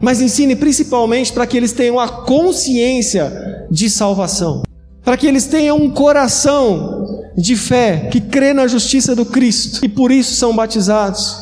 mas 0.00 0.20
ensine 0.20 0.54
principalmente 0.54 1.32
para 1.32 1.46
que 1.46 1.56
eles 1.56 1.72
tenham 1.72 1.98
a 1.98 2.08
consciência 2.08 3.32
de 3.70 3.88
salvação, 3.88 4.62
para 5.04 5.16
que 5.16 5.26
eles 5.26 5.46
tenham 5.46 5.76
um 5.76 5.90
coração 5.90 7.22
de 7.36 7.56
fé 7.56 8.08
que 8.10 8.20
crê 8.20 8.52
na 8.52 8.66
justiça 8.66 9.16
do 9.16 9.24
Cristo 9.24 9.84
e 9.84 9.88
por 9.88 10.12
isso 10.12 10.34
são 10.34 10.54
batizados. 10.54 11.36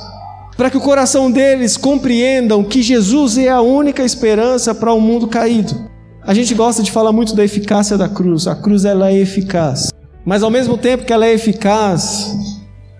Para 0.56 0.70
que 0.70 0.76
o 0.76 0.80
coração 0.80 1.30
deles 1.30 1.76
compreendam 1.76 2.62
que 2.62 2.82
Jesus 2.82 3.38
é 3.38 3.48
a 3.48 3.60
única 3.60 4.02
esperança 4.02 4.74
para 4.74 4.92
o 4.92 4.96
um 4.96 5.00
mundo 5.00 5.26
caído. 5.26 5.88
A 6.22 6.34
gente 6.34 6.54
gosta 6.54 6.82
de 6.82 6.92
falar 6.92 7.12
muito 7.12 7.34
da 7.34 7.42
eficácia 7.44 7.96
da 7.96 8.08
cruz. 8.08 8.46
A 8.46 8.54
cruz 8.54 8.84
ela 8.84 9.10
é 9.10 9.18
eficaz. 9.18 9.90
Mas 10.24 10.42
ao 10.42 10.50
mesmo 10.50 10.76
tempo 10.76 11.04
que 11.04 11.12
ela 11.12 11.26
é 11.26 11.32
eficaz, 11.32 12.36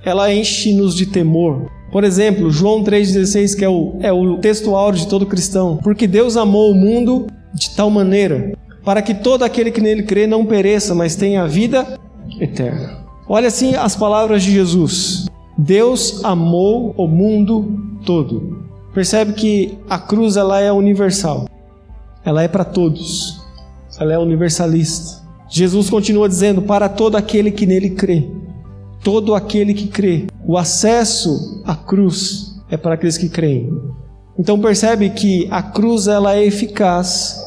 ela 0.04 0.32
enche-nos 0.32 0.94
de 0.94 1.06
temor. 1.06 1.70
Por 1.92 2.04
exemplo, 2.04 2.50
João 2.50 2.82
3,16, 2.82 3.56
que 3.56 3.64
é 3.64 3.68
o, 3.68 3.96
é 4.00 4.12
o 4.12 4.38
texto 4.38 4.74
áureo 4.74 5.00
de 5.00 5.08
todo 5.08 5.26
cristão. 5.26 5.78
Porque 5.82 6.06
Deus 6.06 6.36
amou 6.36 6.70
o 6.70 6.74
mundo 6.74 7.26
de 7.52 7.70
tal 7.76 7.90
maneira, 7.90 8.52
para 8.84 9.02
que 9.02 9.14
todo 9.14 9.42
aquele 9.42 9.70
que 9.70 9.80
nele 9.80 10.02
crê 10.02 10.26
não 10.26 10.44
pereça, 10.44 10.94
mas 10.94 11.16
tenha 11.16 11.42
a 11.42 11.46
vida 11.46 11.98
eterna. 12.40 13.04
Olha 13.28 13.48
assim 13.48 13.74
as 13.74 13.94
palavras 13.94 14.42
de 14.42 14.52
Jesus. 14.52 15.26
Deus 15.56 16.24
amou 16.24 16.94
o 16.96 17.06
mundo 17.06 17.98
todo. 18.04 18.64
Percebe 18.94 19.34
que 19.34 19.78
a 19.88 19.98
cruz 19.98 20.36
ela 20.36 20.60
é 20.60 20.72
universal. 20.72 21.46
Ela 22.24 22.42
é 22.42 22.48
para 22.48 22.64
todos. 22.64 23.40
Ela 23.98 24.14
é 24.14 24.18
universalista. 24.18 25.20
Jesus 25.48 25.90
continua 25.90 26.28
dizendo: 26.28 26.62
para 26.62 26.88
todo 26.88 27.16
aquele 27.16 27.50
que 27.50 27.66
nele 27.66 27.90
crê. 27.90 28.28
Todo 29.02 29.34
aquele 29.34 29.74
que 29.74 29.88
crê. 29.88 30.26
O 30.46 30.56
acesso 30.56 31.62
à 31.64 31.74
cruz 31.74 32.60
é 32.70 32.76
para 32.76 32.94
aqueles 32.94 33.18
que 33.18 33.28
creem. 33.28 33.72
Então 34.38 34.58
percebe 34.58 35.10
que 35.10 35.46
a 35.50 35.62
cruz 35.62 36.06
ela 36.06 36.34
é 36.34 36.44
eficaz, 36.44 37.39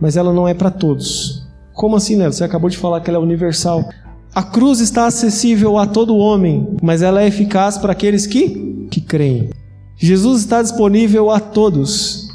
mas 0.00 0.16
ela 0.16 0.32
não 0.32 0.48
é 0.48 0.54
para 0.54 0.70
todos. 0.70 1.46
Como 1.74 1.96
assim, 1.96 2.16
Léo? 2.16 2.32
Você 2.32 2.44
acabou 2.44 2.70
de 2.70 2.76
falar 2.76 3.00
que 3.00 3.10
ela 3.10 3.18
é 3.18 3.22
universal. 3.22 3.88
A 4.34 4.42
cruz 4.42 4.80
está 4.80 5.06
acessível 5.06 5.76
a 5.76 5.86
todo 5.86 6.16
homem, 6.16 6.76
mas 6.82 7.02
ela 7.02 7.22
é 7.22 7.26
eficaz 7.26 7.76
para 7.78 7.92
aqueles 7.92 8.26
que, 8.26 8.86
que 8.90 9.00
creem. 9.00 9.50
Jesus 9.96 10.40
está 10.40 10.62
disponível 10.62 11.30
a 11.30 11.40
todos, 11.40 12.28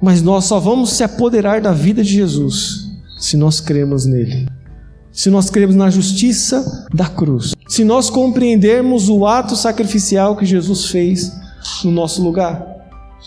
mas 0.00 0.22
nós 0.22 0.44
só 0.44 0.58
vamos 0.58 0.90
se 0.90 1.04
apoderar 1.04 1.60
da 1.60 1.72
vida 1.72 2.02
de 2.02 2.10
Jesus 2.10 2.90
se 3.18 3.36
nós 3.36 3.60
cremos 3.60 4.06
nele. 4.06 4.48
Se 5.12 5.28
nós 5.30 5.50
cremos 5.50 5.76
na 5.76 5.90
justiça 5.90 6.88
da 6.92 7.06
cruz. 7.06 7.54
Se 7.68 7.84
nós 7.84 8.08
compreendermos 8.08 9.08
o 9.08 9.26
ato 9.26 9.54
sacrificial 9.54 10.36
que 10.36 10.46
Jesus 10.46 10.86
fez 10.86 11.32
no 11.84 11.90
nosso 11.90 12.22
lugar. 12.22 12.66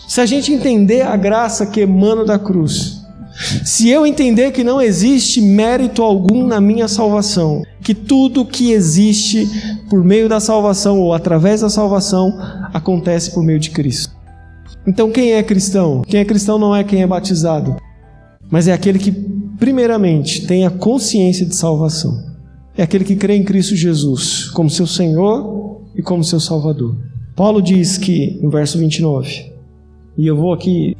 Se 0.08 0.20
a 0.20 0.26
gente 0.26 0.52
entender 0.52 1.02
a 1.02 1.16
graça 1.16 1.66
que 1.66 1.80
emana 1.80 2.24
da 2.24 2.38
cruz, 2.38 2.95
se 3.64 3.88
eu 3.90 4.06
entender 4.06 4.50
que 4.52 4.64
não 4.64 4.80
existe 4.80 5.40
mérito 5.40 6.02
algum 6.02 6.46
na 6.46 6.60
minha 6.60 6.88
salvação, 6.88 7.62
que 7.82 7.94
tudo 7.94 8.46
que 8.46 8.72
existe 8.72 9.46
por 9.90 10.02
meio 10.02 10.28
da 10.28 10.40
salvação 10.40 10.98
ou 10.98 11.12
através 11.12 11.60
da 11.60 11.68
salvação 11.68 12.34
acontece 12.72 13.32
por 13.32 13.44
meio 13.44 13.58
de 13.58 13.70
Cristo. 13.70 14.14
Então, 14.86 15.10
quem 15.10 15.32
é 15.32 15.42
cristão? 15.42 16.02
Quem 16.02 16.20
é 16.20 16.24
cristão 16.24 16.58
não 16.58 16.74
é 16.74 16.82
quem 16.82 17.02
é 17.02 17.06
batizado, 17.06 17.76
mas 18.50 18.68
é 18.68 18.72
aquele 18.72 18.98
que, 18.98 19.12
primeiramente, 19.58 20.46
tem 20.46 20.64
a 20.64 20.70
consciência 20.70 21.44
de 21.44 21.54
salvação. 21.54 22.24
É 22.76 22.82
aquele 22.82 23.04
que 23.04 23.16
crê 23.16 23.34
em 23.36 23.44
Cristo 23.44 23.74
Jesus 23.74 24.48
como 24.50 24.70
seu 24.70 24.86
Senhor 24.86 25.82
e 25.94 26.02
como 26.02 26.24
seu 26.24 26.40
Salvador. 26.40 26.96
Paulo 27.34 27.60
diz 27.60 27.98
que, 27.98 28.38
no 28.42 28.48
verso 28.48 28.78
29, 28.78 29.52
e 30.16 30.26
eu 30.26 30.36
vou 30.36 30.52
aqui 30.52 30.96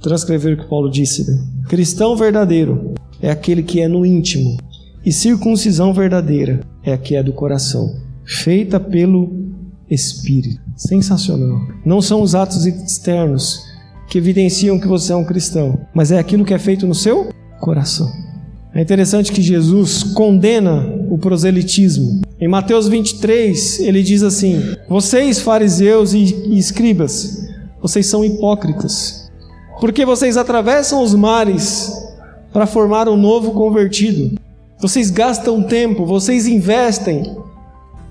transcrever 0.00 0.54
o 0.54 0.62
que 0.62 0.68
Paulo 0.68 0.90
disse, 0.90 1.30
né? 1.30 1.38
Cristão 1.68 2.16
verdadeiro 2.16 2.94
é 3.20 3.30
aquele 3.30 3.62
que 3.62 3.80
é 3.80 3.88
no 3.88 4.04
íntimo, 4.04 4.56
e 5.04 5.12
circuncisão 5.12 5.92
verdadeira 5.92 6.60
é 6.82 6.92
a 6.92 6.98
que 6.98 7.14
é 7.14 7.22
do 7.22 7.32
coração, 7.32 7.94
feita 8.24 8.78
pelo 8.78 9.50
Espírito. 9.88 10.60
Sensacional. 10.76 11.60
Não 11.84 12.00
são 12.00 12.22
os 12.22 12.34
atos 12.34 12.64
externos 12.64 13.60
que 14.08 14.18
evidenciam 14.18 14.78
que 14.78 14.86
você 14.86 15.12
é 15.12 15.16
um 15.16 15.24
cristão, 15.24 15.78
mas 15.94 16.10
é 16.10 16.18
aquilo 16.18 16.44
que 16.44 16.54
é 16.54 16.58
feito 16.58 16.86
no 16.86 16.94
seu 16.94 17.30
coração. 17.60 18.10
É 18.72 18.80
interessante 18.80 19.32
que 19.32 19.42
Jesus 19.42 20.02
condena 20.02 20.86
o 21.10 21.18
proselitismo. 21.18 22.22
Em 22.40 22.48
Mateus 22.48 22.86
23, 22.88 23.80
ele 23.80 24.02
diz 24.02 24.22
assim: 24.22 24.62
Vocês, 24.88 25.40
fariseus 25.40 26.14
e 26.14 26.56
escribas, 26.56 27.46
vocês 27.82 28.06
são 28.06 28.24
hipócritas 28.24 29.19
porque 29.80 30.04
vocês 30.04 30.36
atravessam 30.36 31.02
os 31.02 31.14
mares 31.14 31.92
para 32.52 32.66
formar 32.66 33.08
um 33.08 33.16
novo 33.16 33.52
convertido. 33.52 34.38
Vocês 34.78 35.10
gastam 35.10 35.62
tempo, 35.62 36.04
vocês 36.04 36.46
investem 36.46 37.36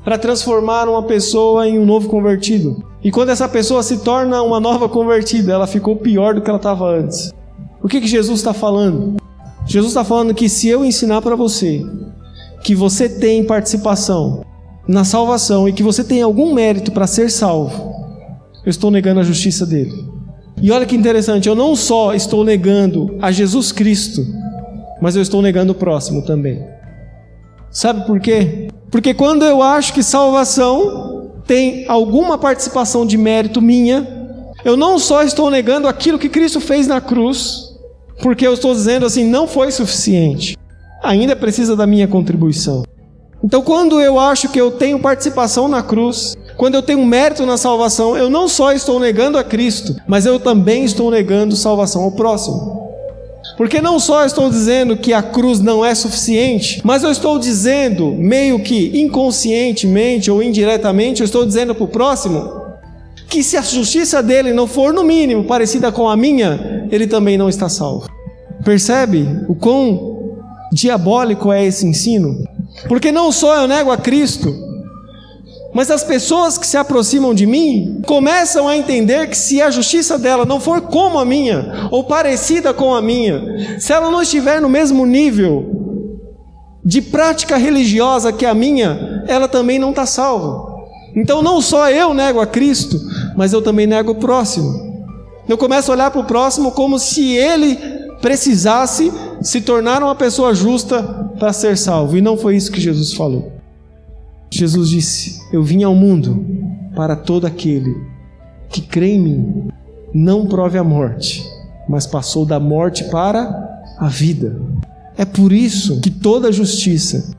para 0.04 0.18
transformar 0.18 0.90
uma 0.90 1.04
pessoa 1.04 1.68
em 1.68 1.78
um 1.78 1.86
novo 1.86 2.10
convertido. 2.10 2.84
E 3.04 3.12
quando 3.12 3.30
essa 3.30 3.48
pessoa 3.48 3.84
se 3.84 3.98
torna 4.00 4.42
uma 4.42 4.60
nova 4.60 4.90
convertida, 4.90 5.54
ela 5.54 5.68
ficou 5.68 5.96
pior 5.96 6.34
do 6.34 6.42
que 6.42 6.50
ela 6.50 6.58
estava 6.58 6.90
antes. 6.90 7.32
O 7.82 7.88
que, 7.88 8.02
que 8.02 8.08
Jesus 8.08 8.40
está 8.40 8.54
falando? 8.54 9.18
Jesus 9.66 9.92
está 9.92 10.04
falando 10.04 10.34
que 10.34 10.50
se 10.50 10.68
eu 10.68 10.84
ensinar 10.84 11.22
para 11.22 11.36
você 11.36 11.86
que 12.64 12.74
você 12.74 13.08
tem 13.08 13.44
participação 13.44 14.44
na 14.88 15.04
salvação 15.04 15.70
e 15.70 15.74
que 15.74 15.84
você 15.84 16.04
tem 16.04 16.22
algum 16.22 16.54
mérito 16.54 16.92
para 16.92 17.08
ser 17.08 17.30
salvo, 17.30 17.94
eu 18.66 18.70
estou 18.70 18.90
negando 18.90 19.20
a 19.20 19.24
justiça 19.24 19.66
dele. 19.66 20.09
E 20.62 20.72
olha 20.72 20.86
que 20.86 20.96
interessante, 20.96 21.48
eu 21.48 21.56
não 21.56 21.76
só 21.76 22.14
estou 22.14 22.44
negando 22.44 23.18
a 23.22 23.32
Jesus 23.32 23.72
Cristo, 23.72 24.26
mas 25.02 25.16
eu 25.16 25.22
estou 25.22 25.42
negando 25.42 25.72
o 25.72 25.76
próximo 25.76 26.22
também. 26.26 26.62
Sabe 27.72 28.06
por 28.06 28.20
quê? 28.20 28.68
Porque 28.92 29.14
quando 29.14 29.46
eu 29.46 29.62
acho 29.62 29.94
que 29.94 30.04
salvação 30.04 31.32
tem 31.46 31.86
alguma 31.88 32.38
participação 32.38 33.06
de 33.06 33.18
mérito 33.18 33.62
minha, 33.62 34.08
eu 34.66 34.76
não 34.76 35.00
só 35.00 35.24
estou 35.24 35.50
negando 35.50 35.88
aquilo 35.88 36.20
que 36.20 36.28
Cristo 36.28 36.60
fez 36.60 36.88
na 36.88 37.00
cruz, 37.00 37.70
porque 38.22 38.46
eu 38.46 38.54
estou 38.54 38.74
dizendo 38.74 39.06
assim, 39.06 39.24
não 39.24 39.48
foi 39.48 39.72
suficiente. 39.72 40.58
Ainda 41.02 41.36
precisa 41.36 41.76
da 41.76 41.88
minha 41.88 42.08
contribuição. 42.08 42.84
Então, 43.42 43.62
quando 43.62 44.02
eu 44.02 44.20
acho 44.20 44.50
que 44.50 44.60
eu 44.60 44.72
tenho 44.72 45.00
participação 45.00 45.70
na 45.70 45.82
cruz, 45.82 46.36
quando 46.60 46.76
eu 46.76 46.82
tenho 46.82 47.06
mérito 47.06 47.46
na 47.46 47.56
salvação, 47.56 48.18
eu 48.18 48.30
não 48.30 48.50
só 48.50 48.74
estou 48.74 49.00
negando 49.00 49.38
a 49.38 49.44
Cristo, 49.46 49.96
mas 50.06 50.26
eu 50.26 50.38
também 50.38 50.84
estou 50.84 51.10
negando 51.10 51.56
salvação 51.56 52.04
ao 52.04 52.12
próximo. 52.12 52.92
Porque 53.56 53.80
não 53.80 53.98
só 53.98 54.26
estou 54.26 54.50
dizendo 54.50 54.98
que 54.98 55.14
a 55.14 55.24
cruz 55.24 55.62
não 55.62 55.86
é 55.86 55.96
suficiente, 55.96 56.82
mas 56.84 57.02
eu 57.02 57.12
estou 57.12 57.40
dizendo, 57.40 58.12
meio 58.12 58.60
que 58.60 58.92
inconscientemente 58.94 60.30
ou 60.30 60.44
indiretamente, 60.44 61.22
eu 61.22 61.26
estou 61.26 61.46
dizendo 61.46 61.74
para 61.74 61.86
o 61.86 61.88
próximo 61.88 62.52
que 63.30 63.42
se 63.42 63.56
a 63.56 63.62
justiça 63.62 64.22
dele 64.22 64.52
não 64.52 64.68
for 64.68 64.94
no 64.94 65.06
mínimo 65.06 65.46
parecida 65.46 65.94
com 65.94 66.10
a 66.10 66.18
minha, 66.18 66.90
ele 66.92 67.08
também 67.08 67.38
não 67.38 67.48
está 67.48 67.70
salvo. 67.70 68.10
Percebe 68.66 69.26
o 69.48 69.56
quão 69.56 70.36
diabólico 70.74 71.54
é 71.54 71.66
esse 71.66 71.86
ensino? 71.86 72.36
Porque 72.90 73.14
não 73.14 73.32
só 73.32 73.62
eu 73.62 73.66
nego 73.66 73.92
a 73.92 73.98
Cristo, 73.98 74.68
mas 75.74 75.92
as 75.92 76.04
pessoas 76.04 76.58
que 76.58 76.66
se 76.66 76.78
aproximam 76.78 77.34
de 77.34 77.46
mim 77.46 78.02
começam 78.06 78.68
a 78.68 78.76
entender 78.76 79.30
que 79.30 79.38
se 79.38 79.62
a 79.62 79.70
justiça 79.70 80.18
dela 80.18 80.46
não 80.46 80.60
for 80.60 80.82
como 80.82 81.20
a 81.20 81.26
minha, 81.26 81.88
ou 81.92 82.04
parecida 82.04 82.74
com 82.74 82.94
a 82.94 83.02
minha, 83.02 83.80
se 83.80 83.94
ela 83.94 84.10
não 84.10 84.22
estiver 84.22 84.60
no 84.60 84.70
mesmo 84.70 85.06
nível 85.06 85.80
de 86.84 87.02
prática 87.02 87.56
religiosa 87.56 88.34
que 88.34 88.46
a 88.46 88.54
minha, 88.54 89.24
ela 89.28 89.48
também 89.48 89.78
não 89.78 89.92
está 89.92 90.06
salva. 90.06 90.68
Então 91.16 91.42
não 91.42 91.62
só 91.62 91.90
eu 91.90 92.14
nego 92.14 92.40
a 92.40 92.48
Cristo, 92.48 93.00
mas 93.36 93.54
eu 93.54 93.62
também 93.62 93.86
nego 93.86 94.12
o 94.12 94.16
próximo. 94.16 94.90
Eu 95.48 95.58
começo 95.58 95.92
a 95.92 95.96
olhar 95.96 96.12
para 96.12 96.22
o 96.22 96.26
próximo 96.26 96.72
como 96.72 96.98
se 96.98 97.36
ele 97.36 97.76
precisasse 98.22 99.12
se 99.42 99.62
tornar 99.62 100.02
uma 100.04 100.16
pessoa 100.16 100.54
justa 100.54 101.02
para 101.40 101.54
ser 101.54 101.78
salvo, 101.78 102.18
e 102.18 102.22
não 102.22 102.38
foi 102.38 102.56
isso 102.56 102.72
que 102.72 102.82
Jesus 102.82 103.14
falou. 103.14 103.59
Jesus 104.50 104.90
disse: 104.90 105.42
Eu 105.52 105.64
vim 105.64 105.84
ao 105.84 105.94
mundo 105.94 106.46
para 106.96 107.16
todo 107.16 107.46
aquele 107.46 107.96
que 108.70 108.82
crê 108.82 109.14
em 109.14 109.20
mim, 109.20 109.68
não 110.14 110.46
prove 110.46 110.78
a 110.78 110.84
morte, 110.84 111.44
mas 111.88 112.06
passou 112.06 112.46
da 112.46 112.60
morte 112.60 113.06
para 113.06 113.84
a 113.98 114.08
vida. 114.08 114.60
É 115.18 115.26
por 115.26 115.52
isso 115.52 116.00
que 116.02 116.10
toda 116.10 116.52
justiça 116.52 117.36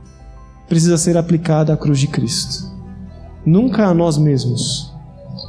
precisa 0.69 0.99
ser 0.99 1.17
aplicada 1.17 1.73
à 1.73 1.77
cruz 1.77 1.99
de 1.99 2.07
Cristo. 2.07 2.71
Nunca 3.45 3.87
a 3.87 3.95
nós 3.95 4.19
mesmos. 4.19 4.93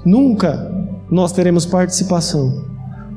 Nunca 0.05 0.71
nós 1.11 1.31
teremos 1.31 1.65
participação. 1.65 2.65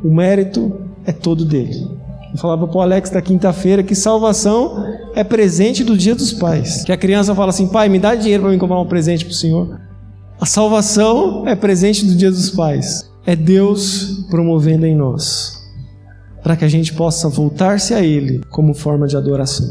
O 0.03 0.13
mérito 0.13 0.81
é 1.07 1.13
todo 1.13 1.45
dele. 1.45 1.94
Eu 2.35 2.41
falava 2.41 2.67
para 2.67 2.77
o 2.77 2.81
Alex 2.81 3.11
da 3.11 3.23
quinta-feira 3.23 3.85
que 3.85 3.95
salvação 3.95 4.85
é 5.15 5.23
presente 5.23 5.85
do 5.85 5.97
dia 5.97 6.17
dos 6.17 6.33
pais. 6.33 6.83
Que 6.83 6.91
a 6.91 6.97
criança 6.97 7.33
fala 7.33 7.51
assim: 7.51 7.69
pai, 7.69 7.89
me 7.89 8.01
dá 8.01 8.17
dinheiro 8.17 8.43
para 8.43 8.51
mim 8.51 8.59
comprar 8.59 8.81
um 8.81 8.87
presente 8.87 9.25
para 9.25 9.31
o 9.31 9.37
senhor. 9.37 9.81
A 10.41 10.45
salvação 10.45 11.47
é 11.47 11.55
presente 11.55 12.05
do 12.05 12.17
dia 12.17 12.33
dos 12.33 12.51
pais. 12.51 13.09
É 13.25 13.37
Deus 13.37 14.27
promovendo 14.29 14.85
em 14.85 14.97
nós. 14.97 15.63
Para 16.43 16.57
que 16.57 16.65
a 16.65 16.69
gente 16.69 16.93
possa 16.93 17.29
voltar-se 17.29 17.95
a 17.95 18.03
Ele 18.03 18.41
como 18.51 18.75
forma 18.75 19.07
de 19.07 19.17
adoração. 19.17 19.69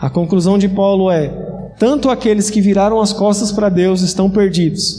A 0.00 0.10
conclusão 0.10 0.58
de 0.58 0.68
Paulo 0.68 1.08
é: 1.08 1.28
tanto 1.78 2.10
aqueles 2.10 2.50
que 2.50 2.60
viraram 2.60 3.00
as 3.00 3.12
costas 3.12 3.52
para 3.52 3.68
Deus 3.68 4.02
estão 4.02 4.28
perdidos, 4.28 4.98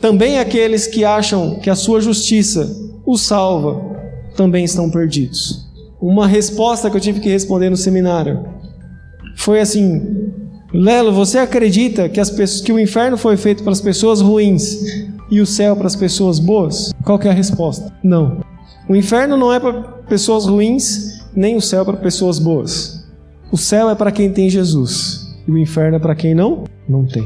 também 0.00 0.40
aqueles 0.40 0.88
que 0.88 1.04
acham 1.04 1.60
que 1.60 1.70
a 1.70 1.76
sua 1.76 2.00
justiça 2.00 2.68
os 3.06 3.20
salva 3.20 3.80
também 4.34 4.64
estão 4.64 4.90
perdidos. 4.90 5.69
Uma 6.00 6.26
resposta 6.26 6.88
que 6.90 6.96
eu 6.96 7.00
tive 7.00 7.20
que 7.20 7.28
responder 7.28 7.68
no 7.68 7.76
seminário 7.76 8.44
foi 9.36 9.60
assim: 9.60 10.32
Lelo, 10.72 11.12
você 11.12 11.38
acredita 11.38 12.08
que, 12.08 12.20
as 12.20 12.30
pessoas, 12.30 12.60
que 12.60 12.72
o 12.72 12.78
inferno 12.78 13.16
foi 13.16 13.36
feito 13.36 13.62
para 13.62 13.72
as 13.72 13.80
pessoas 13.80 14.20
ruins 14.20 14.78
e 15.30 15.40
o 15.40 15.46
céu 15.46 15.76
para 15.76 15.86
as 15.86 15.96
pessoas 15.96 16.38
boas? 16.38 16.92
Qual 17.04 17.18
que 17.18 17.28
é 17.28 17.30
a 17.30 17.34
resposta? 17.34 17.92
Não. 18.02 18.40
O 18.88 18.96
inferno 18.96 19.36
não 19.36 19.52
é 19.52 19.60
para 19.60 19.72
pessoas 20.08 20.46
ruins, 20.46 21.20
nem 21.34 21.56
o 21.56 21.60
céu 21.60 21.84
para 21.84 21.96
pessoas 21.96 22.38
boas. 22.38 23.06
O 23.52 23.58
céu 23.58 23.90
é 23.90 23.94
para 23.94 24.12
quem 24.12 24.32
tem 24.32 24.48
Jesus 24.48 25.26
e 25.46 25.50
o 25.50 25.58
inferno 25.58 25.96
é 25.96 26.00
para 26.00 26.14
quem 26.14 26.34
não 26.34 26.64
não 26.88 27.04
tem. 27.04 27.24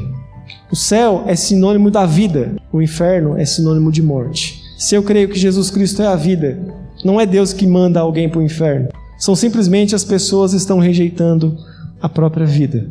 O 0.71 0.75
céu 0.75 1.23
é 1.25 1.35
sinônimo 1.35 1.89
da 1.89 2.05
vida, 2.05 2.55
o 2.71 2.81
inferno 2.81 3.37
é 3.37 3.45
sinônimo 3.45 3.91
de 3.91 4.01
morte. 4.01 4.61
Se 4.77 4.93
eu 4.95 5.01
creio 5.01 5.29
que 5.29 5.39
Jesus 5.39 5.69
Cristo 5.71 6.01
é 6.01 6.07
a 6.07 6.15
vida, 6.15 6.59
não 7.05 7.21
é 7.21 7.25
Deus 7.25 7.53
que 7.53 7.67
manda 7.67 7.99
alguém 7.99 8.27
para 8.27 8.39
o 8.39 8.43
inferno. 8.43 8.89
São 9.19 9.35
simplesmente 9.35 9.93
as 9.93 10.03
pessoas 10.03 10.51
que 10.51 10.57
estão 10.57 10.79
rejeitando 10.79 11.55
a 12.01 12.09
própria 12.09 12.47
vida. 12.47 12.89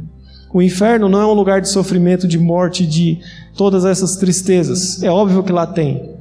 O 0.53 0.63
inferno 0.63 1.09
não 1.09 1.21
é 1.21 1.27
um 1.27 1.33
lugar 1.33 1.61
de 1.61 1.69
sofrimento, 1.69 2.29
de 2.29 2.39
morte, 2.39 2.87
de 2.87 3.19
todas 3.57 3.85
essas 3.85 4.15
tristezas. 4.17 5.03
É 5.03 5.11
óbvio 5.11 5.43
que 5.43 5.51
lá 5.51 5.67
tem. 5.67 6.15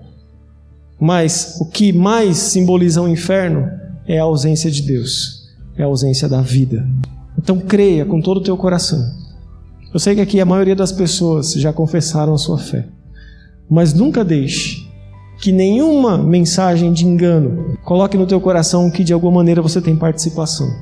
Mas 0.99 1.57
o 1.61 1.65
que 1.65 1.93
mais 1.93 2.37
simboliza 2.37 2.99
o 2.99 3.07
inferno 3.07 3.69
é 4.07 4.17
a 4.17 4.23
ausência 4.23 4.71
de 4.71 4.81
Deus, 4.81 5.51
é 5.77 5.83
a 5.83 5.85
ausência 5.85 6.27
da 6.27 6.41
vida. 6.41 6.87
Então 7.37 7.59
creia 7.59 8.05
com 8.05 8.19
todo 8.19 8.37
o 8.37 8.43
teu 8.43 8.57
coração. 8.57 8.99
Eu 9.93 9.99
sei 9.99 10.15
que 10.15 10.21
aqui 10.21 10.41
a 10.41 10.45
maioria 10.45 10.75
das 10.75 10.91
pessoas 10.91 11.53
já 11.53 11.71
confessaram 11.71 12.33
a 12.33 12.39
sua 12.39 12.57
fé. 12.57 12.87
Mas 13.69 13.93
nunca 13.93 14.25
deixe 14.25 14.82
que 15.43 15.51
nenhuma 15.51 16.17
mensagem 16.17 16.93
de 16.93 17.05
engano 17.05 17.77
coloque 17.83 18.17
no 18.17 18.25
teu 18.25 18.39
coração 18.39 18.89
que 18.89 19.03
de 19.03 19.11
alguma 19.11 19.33
maneira 19.33 19.61
você 19.61 19.81
tem 19.81 19.93
participação. 19.93 20.73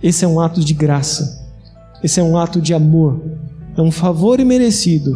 Esse 0.00 0.24
é 0.24 0.28
um 0.28 0.38
ato 0.38 0.60
de 0.60 0.72
graça. 0.72 1.44
Esse 2.00 2.20
é 2.20 2.22
um 2.22 2.38
ato 2.38 2.60
de 2.60 2.72
amor. 2.72 3.20
É 3.76 3.82
um 3.82 3.90
favor 3.90 4.38
imerecido 4.38 5.10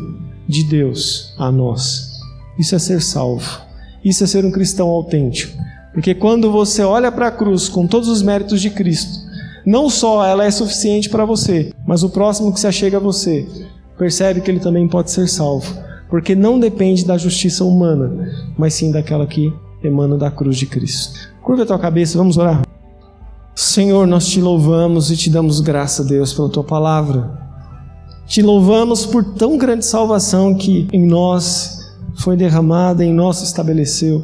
de 0.49 0.65
Deus 0.65 1.33
a 1.39 1.49
nós. 1.53 2.19
Isso 2.59 2.75
é 2.75 2.79
ser 2.81 3.01
salvo. 3.01 3.61
Isso 4.05 4.25
é 4.25 4.27
ser 4.27 4.45
um 4.45 4.51
cristão 4.51 4.89
autêntico. 4.89 5.57
Porque 5.95 6.13
quando 6.13 6.51
você 6.51 6.83
olha 6.83 7.13
para 7.13 7.29
a 7.29 7.31
cruz 7.31 7.69
com 7.69 7.87
todos 7.87 8.09
os 8.09 8.21
méritos 8.21 8.61
de 8.61 8.71
Cristo, 8.71 9.17
não 9.65 9.89
só 9.89 10.27
ela 10.27 10.45
é 10.45 10.51
suficiente 10.51 11.09
para 11.09 11.25
você, 11.25 11.73
mas 11.87 12.03
o 12.03 12.11
próximo 12.11 12.53
que 12.53 12.59
se 12.59 12.67
achega 12.67 12.97
a 12.97 13.01
você 13.01 13.47
percebe 13.97 14.41
que 14.41 14.51
ele 14.51 14.59
também 14.59 14.89
pode 14.89 15.13
ser 15.13 15.29
salvo 15.29 15.73
porque 16.13 16.35
não 16.35 16.61
depende 16.61 17.07
da 17.07 17.17
justiça 17.17 17.65
humana, 17.65 18.31
mas 18.59 18.75
sim 18.75 18.93
daquela 18.93 19.27
que 19.27 19.51
emana 19.83 20.15
da 20.19 20.31
cruz 20.31 20.59
de 20.59 20.67
Cristo. 20.67 21.19
Curva 21.43 21.63
a 21.63 21.67
tua 21.67 21.79
cabeça, 21.79 22.19
vamos 22.19 22.37
orar. 22.37 22.61
Senhor, 23.55 24.07
nós 24.07 24.27
te 24.27 24.39
louvamos 24.39 25.11
e 25.11 25.17
te 25.17 25.31
damos 25.31 25.61
graça, 25.61 26.05
Deus, 26.05 26.35
pela 26.35 26.51
tua 26.51 26.63
palavra. 26.63 27.33
Te 28.27 28.43
louvamos 28.43 29.07
por 29.07 29.25
tão 29.25 29.57
grande 29.57 29.87
salvação 29.87 30.55
que 30.55 30.87
em 30.93 31.07
nós 31.07 31.91
foi 32.17 32.37
derramada, 32.37 33.03
em 33.03 33.15
nós 33.15 33.39
se 33.39 33.45
estabeleceu. 33.45 34.23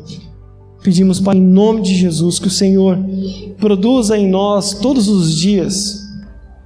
Pedimos, 0.82 1.18
Pai, 1.20 1.38
em 1.38 1.42
nome 1.42 1.80
de 1.80 1.94
Jesus, 1.94 2.38
que 2.38 2.48
o 2.48 2.50
Senhor 2.50 2.98
produza 3.56 4.14
em 4.14 4.28
nós 4.28 4.74
todos 4.74 5.08
os 5.08 5.34
dias 5.34 5.97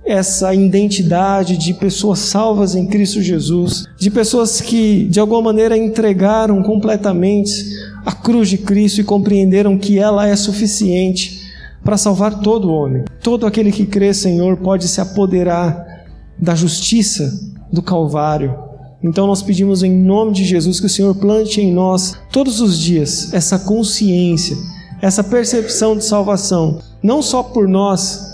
essa 0.04 0.52
identidade 0.52 1.56
de 1.56 1.74
pessoas 1.74 2.18
salvas 2.18 2.74
em 2.74 2.86
Cristo 2.86 3.22
Jesus, 3.22 3.86
de 3.96 4.10
pessoas 4.10 4.60
que 4.60 5.04
de 5.04 5.20
alguma 5.20 5.42
maneira 5.42 5.76
entregaram 5.76 6.62
completamente 6.62 7.64
a 8.04 8.12
cruz 8.12 8.48
de 8.48 8.58
Cristo 8.58 9.00
e 9.00 9.04
compreenderam 9.04 9.78
que 9.78 9.98
ela 9.98 10.26
é 10.26 10.34
suficiente 10.34 11.40
para 11.84 11.96
salvar 11.96 12.40
todo 12.40 12.72
homem. 12.72 13.04
Todo 13.22 13.46
aquele 13.46 13.70
que 13.70 13.86
crê, 13.86 14.12
Senhor, 14.12 14.56
pode 14.56 14.88
se 14.88 15.00
apoderar 15.00 15.84
da 16.38 16.54
justiça 16.54 17.32
do 17.72 17.82
Calvário. 17.82 18.56
Então 19.02 19.26
nós 19.26 19.42
pedimos 19.42 19.82
em 19.82 19.92
nome 19.92 20.32
de 20.32 20.44
Jesus 20.44 20.78
que 20.78 20.86
o 20.86 20.90
Senhor 20.90 21.14
plante 21.14 21.60
em 21.60 21.72
nós 21.72 22.14
todos 22.30 22.60
os 22.60 22.78
dias 22.78 23.32
essa 23.32 23.58
consciência, 23.58 24.56
essa 25.00 25.24
percepção 25.24 25.96
de 25.96 26.04
salvação, 26.04 26.78
não 27.02 27.20
só 27.20 27.42
por 27.42 27.66
nós, 27.66 28.31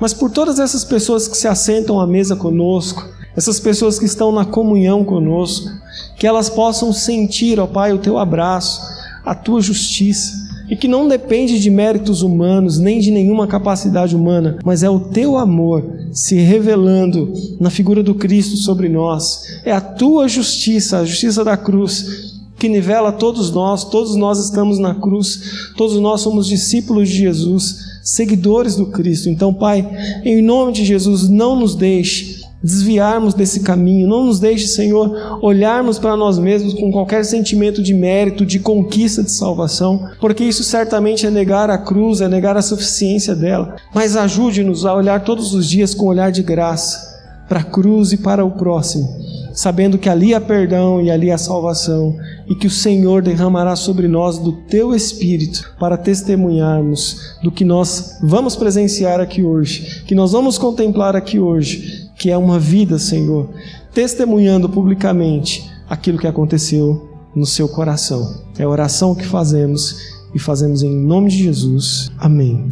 mas 0.00 0.14
por 0.14 0.30
todas 0.30 0.58
essas 0.58 0.84
pessoas 0.84 1.28
que 1.28 1.36
se 1.36 1.46
assentam 1.46 2.00
à 2.00 2.06
mesa 2.06 2.34
conosco, 2.34 3.06
essas 3.36 3.60
pessoas 3.60 3.98
que 3.98 4.06
estão 4.06 4.32
na 4.32 4.44
comunhão 4.44 5.04
conosco, 5.04 5.68
que 6.16 6.26
elas 6.26 6.48
possam 6.48 6.92
sentir, 6.92 7.60
ó 7.60 7.66
Pai, 7.66 7.92
o 7.92 7.98
teu 7.98 8.18
abraço, 8.18 8.80
a 9.24 9.34
tua 9.34 9.60
justiça, 9.60 10.32
e 10.68 10.76
que 10.76 10.88
não 10.88 11.08
depende 11.08 11.58
de 11.58 11.68
méritos 11.68 12.22
humanos, 12.22 12.78
nem 12.78 13.00
de 13.00 13.10
nenhuma 13.10 13.46
capacidade 13.46 14.14
humana, 14.14 14.58
mas 14.64 14.82
é 14.82 14.88
o 14.88 15.00
teu 15.00 15.36
amor 15.36 15.84
se 16.12 16.36
revelando 16.36 17.32
na 17.58 17.70
figura 17.70 18.02
do 18.02 18.14
Cristo 18.14 18.56
sobre 18.56 18.88
nós. 18.88 19.42
É 19.64 19.72
a 19.72 19.80
tua 19.80 20.28
justiça, 20.28 20.98
a 20.98 21.04
justiça 21.04 21.44
da 21.44 21.56
cruz, 21.56 22.38
que 22.56 22.68
nivela 22.68 23.10
todos 23.10 23.50
nós, 23.50 23.84
todos 23.84 24.14
nós 24.14 24.38
estamos 24.38 24.78
na 24.78 24.94
cruz, 24.94 25.72
todos 25.76 25.96
nós 25.96 26.20
somos 26.20 26.46
discípulos 26.46 27.08
de 27.08 27.16
Jesus 27.16 27.89
seguidores 28.10 28.74
do 28.74 28.86
Cristo. 28.86 29.28
Então, 29.28 29.54
Pai, 29.54 29.88
em 30.24 30.42
nome 30.42 30.72
de 30.72 30.84
Jesus, 30.84 31.28
não 31.28 31.58
nos 31.58 31.74
deixe 31.74 32.40
desviarmos 32.62 33.32
desse 33.32 33.60
caminho, 33.60 34.06
não 34.06 34.26
nos 34.26 34.38
deixe, 34.38 34.66
Senhor, 34.66 35.38
olharmos 35.40 35.98
para 35.98 36.14
nós 36.14 36.38
mesmos 36.38 36.74
com 36.74 36.92
qualquer 36.92 37.24
sentimento 37.24 37.82
de 37.82 37.94
mérito, 37.94 38.44
de 38.44 38.58
conquista 38.58 39.22
de 39.22 39.30
salvação, 39.30 40.10
porque 40.20 40.44
isso 40.44 40.62
certamente 40.62 41.26
é 41.26 41.30
negar 41.30 41.70
a 41.70 41.78
cruz, 41.78 42.20
é 42.20 42.28
negar 42.28 42.58
a 42.58 42.62
suficiência 42.62 43.34
dela. 43.34 43.76
Mas 43.94 44.14
ajude-nos 44.14 44.84
a 44.84 44.94
olhar 44.94 45.24
todos 45.24 45.54
os 45.54 45.66
dias 45.66 45.94
com 45.94 46.06
um 46.06 46.08
olhar 46.08 46.30
de 46.30 46.42
graça 46.42 47.09
para 47.50 47.60
a 47.60 47.64
cruz 47.64 48.12
e 48.12 48.16
para 48.16 48.42
o 48.42 48.52
próximo 48.52 49.20
sabendo 49.52 49.98
que 49.98 50.08
ali 50.08 50.34
há 50.34 50.40
perdão 50.40 51.02
e 51.02 51.10
ali 51.10 51.30
há 51.30 51.38
salvação, 51.38 52.16
e 52.48 52.54
que 52.54 52.66
o 52.66 52.70
Senhor 52.70 53.22
derramará 53.22 53.76
sobre 53.76 54.08
nós 54.08 54.38
do 54.38 54.52
teu 54.52 54.94
espírito 54.94 55.74
para 55.78 55.96
testemunharmos 55.96 57.36
do 57.42 57.50
que 57.50 57.64
nós 57.64 58.18
vamos 58.22 58.56
presenciar 58.56 59.20
aqui 59.20 59.42
hoje, 59.42 60.02
que 60.06 60.14
nós 60.14 60.32
vamos 60.32 60.58
contemplar 60.58 61.14
aqui 61.14 61.38
hoje, 61.38 62.08
que 62.18 62.30
é 62.30 62.36
uma 62.36 62.58
vida, 62.58 62.98
Senhor, 62.98 63.48
testemunhando 63.92 64.68
publicamente 64.68 65.68
aquilo 65.88 66.18
que 66.18 66.26
aconteceu 66.26 67.08
no 67.34 67.46
seu 67.46 67.68
coração. 67.68 68.42
É 68.58 68.64
a 68.64 68.68
oração 68.68 69.14
que 69.14 69.24
fazemos 69.24 69.96
e 70.34 70.38
fazemos 70.38 70.82
em 70.82 70.94
nome 70.94 71.30
de 71.30 71.44
Jesus. 71.44 72.10
Amém. 72.18 72.68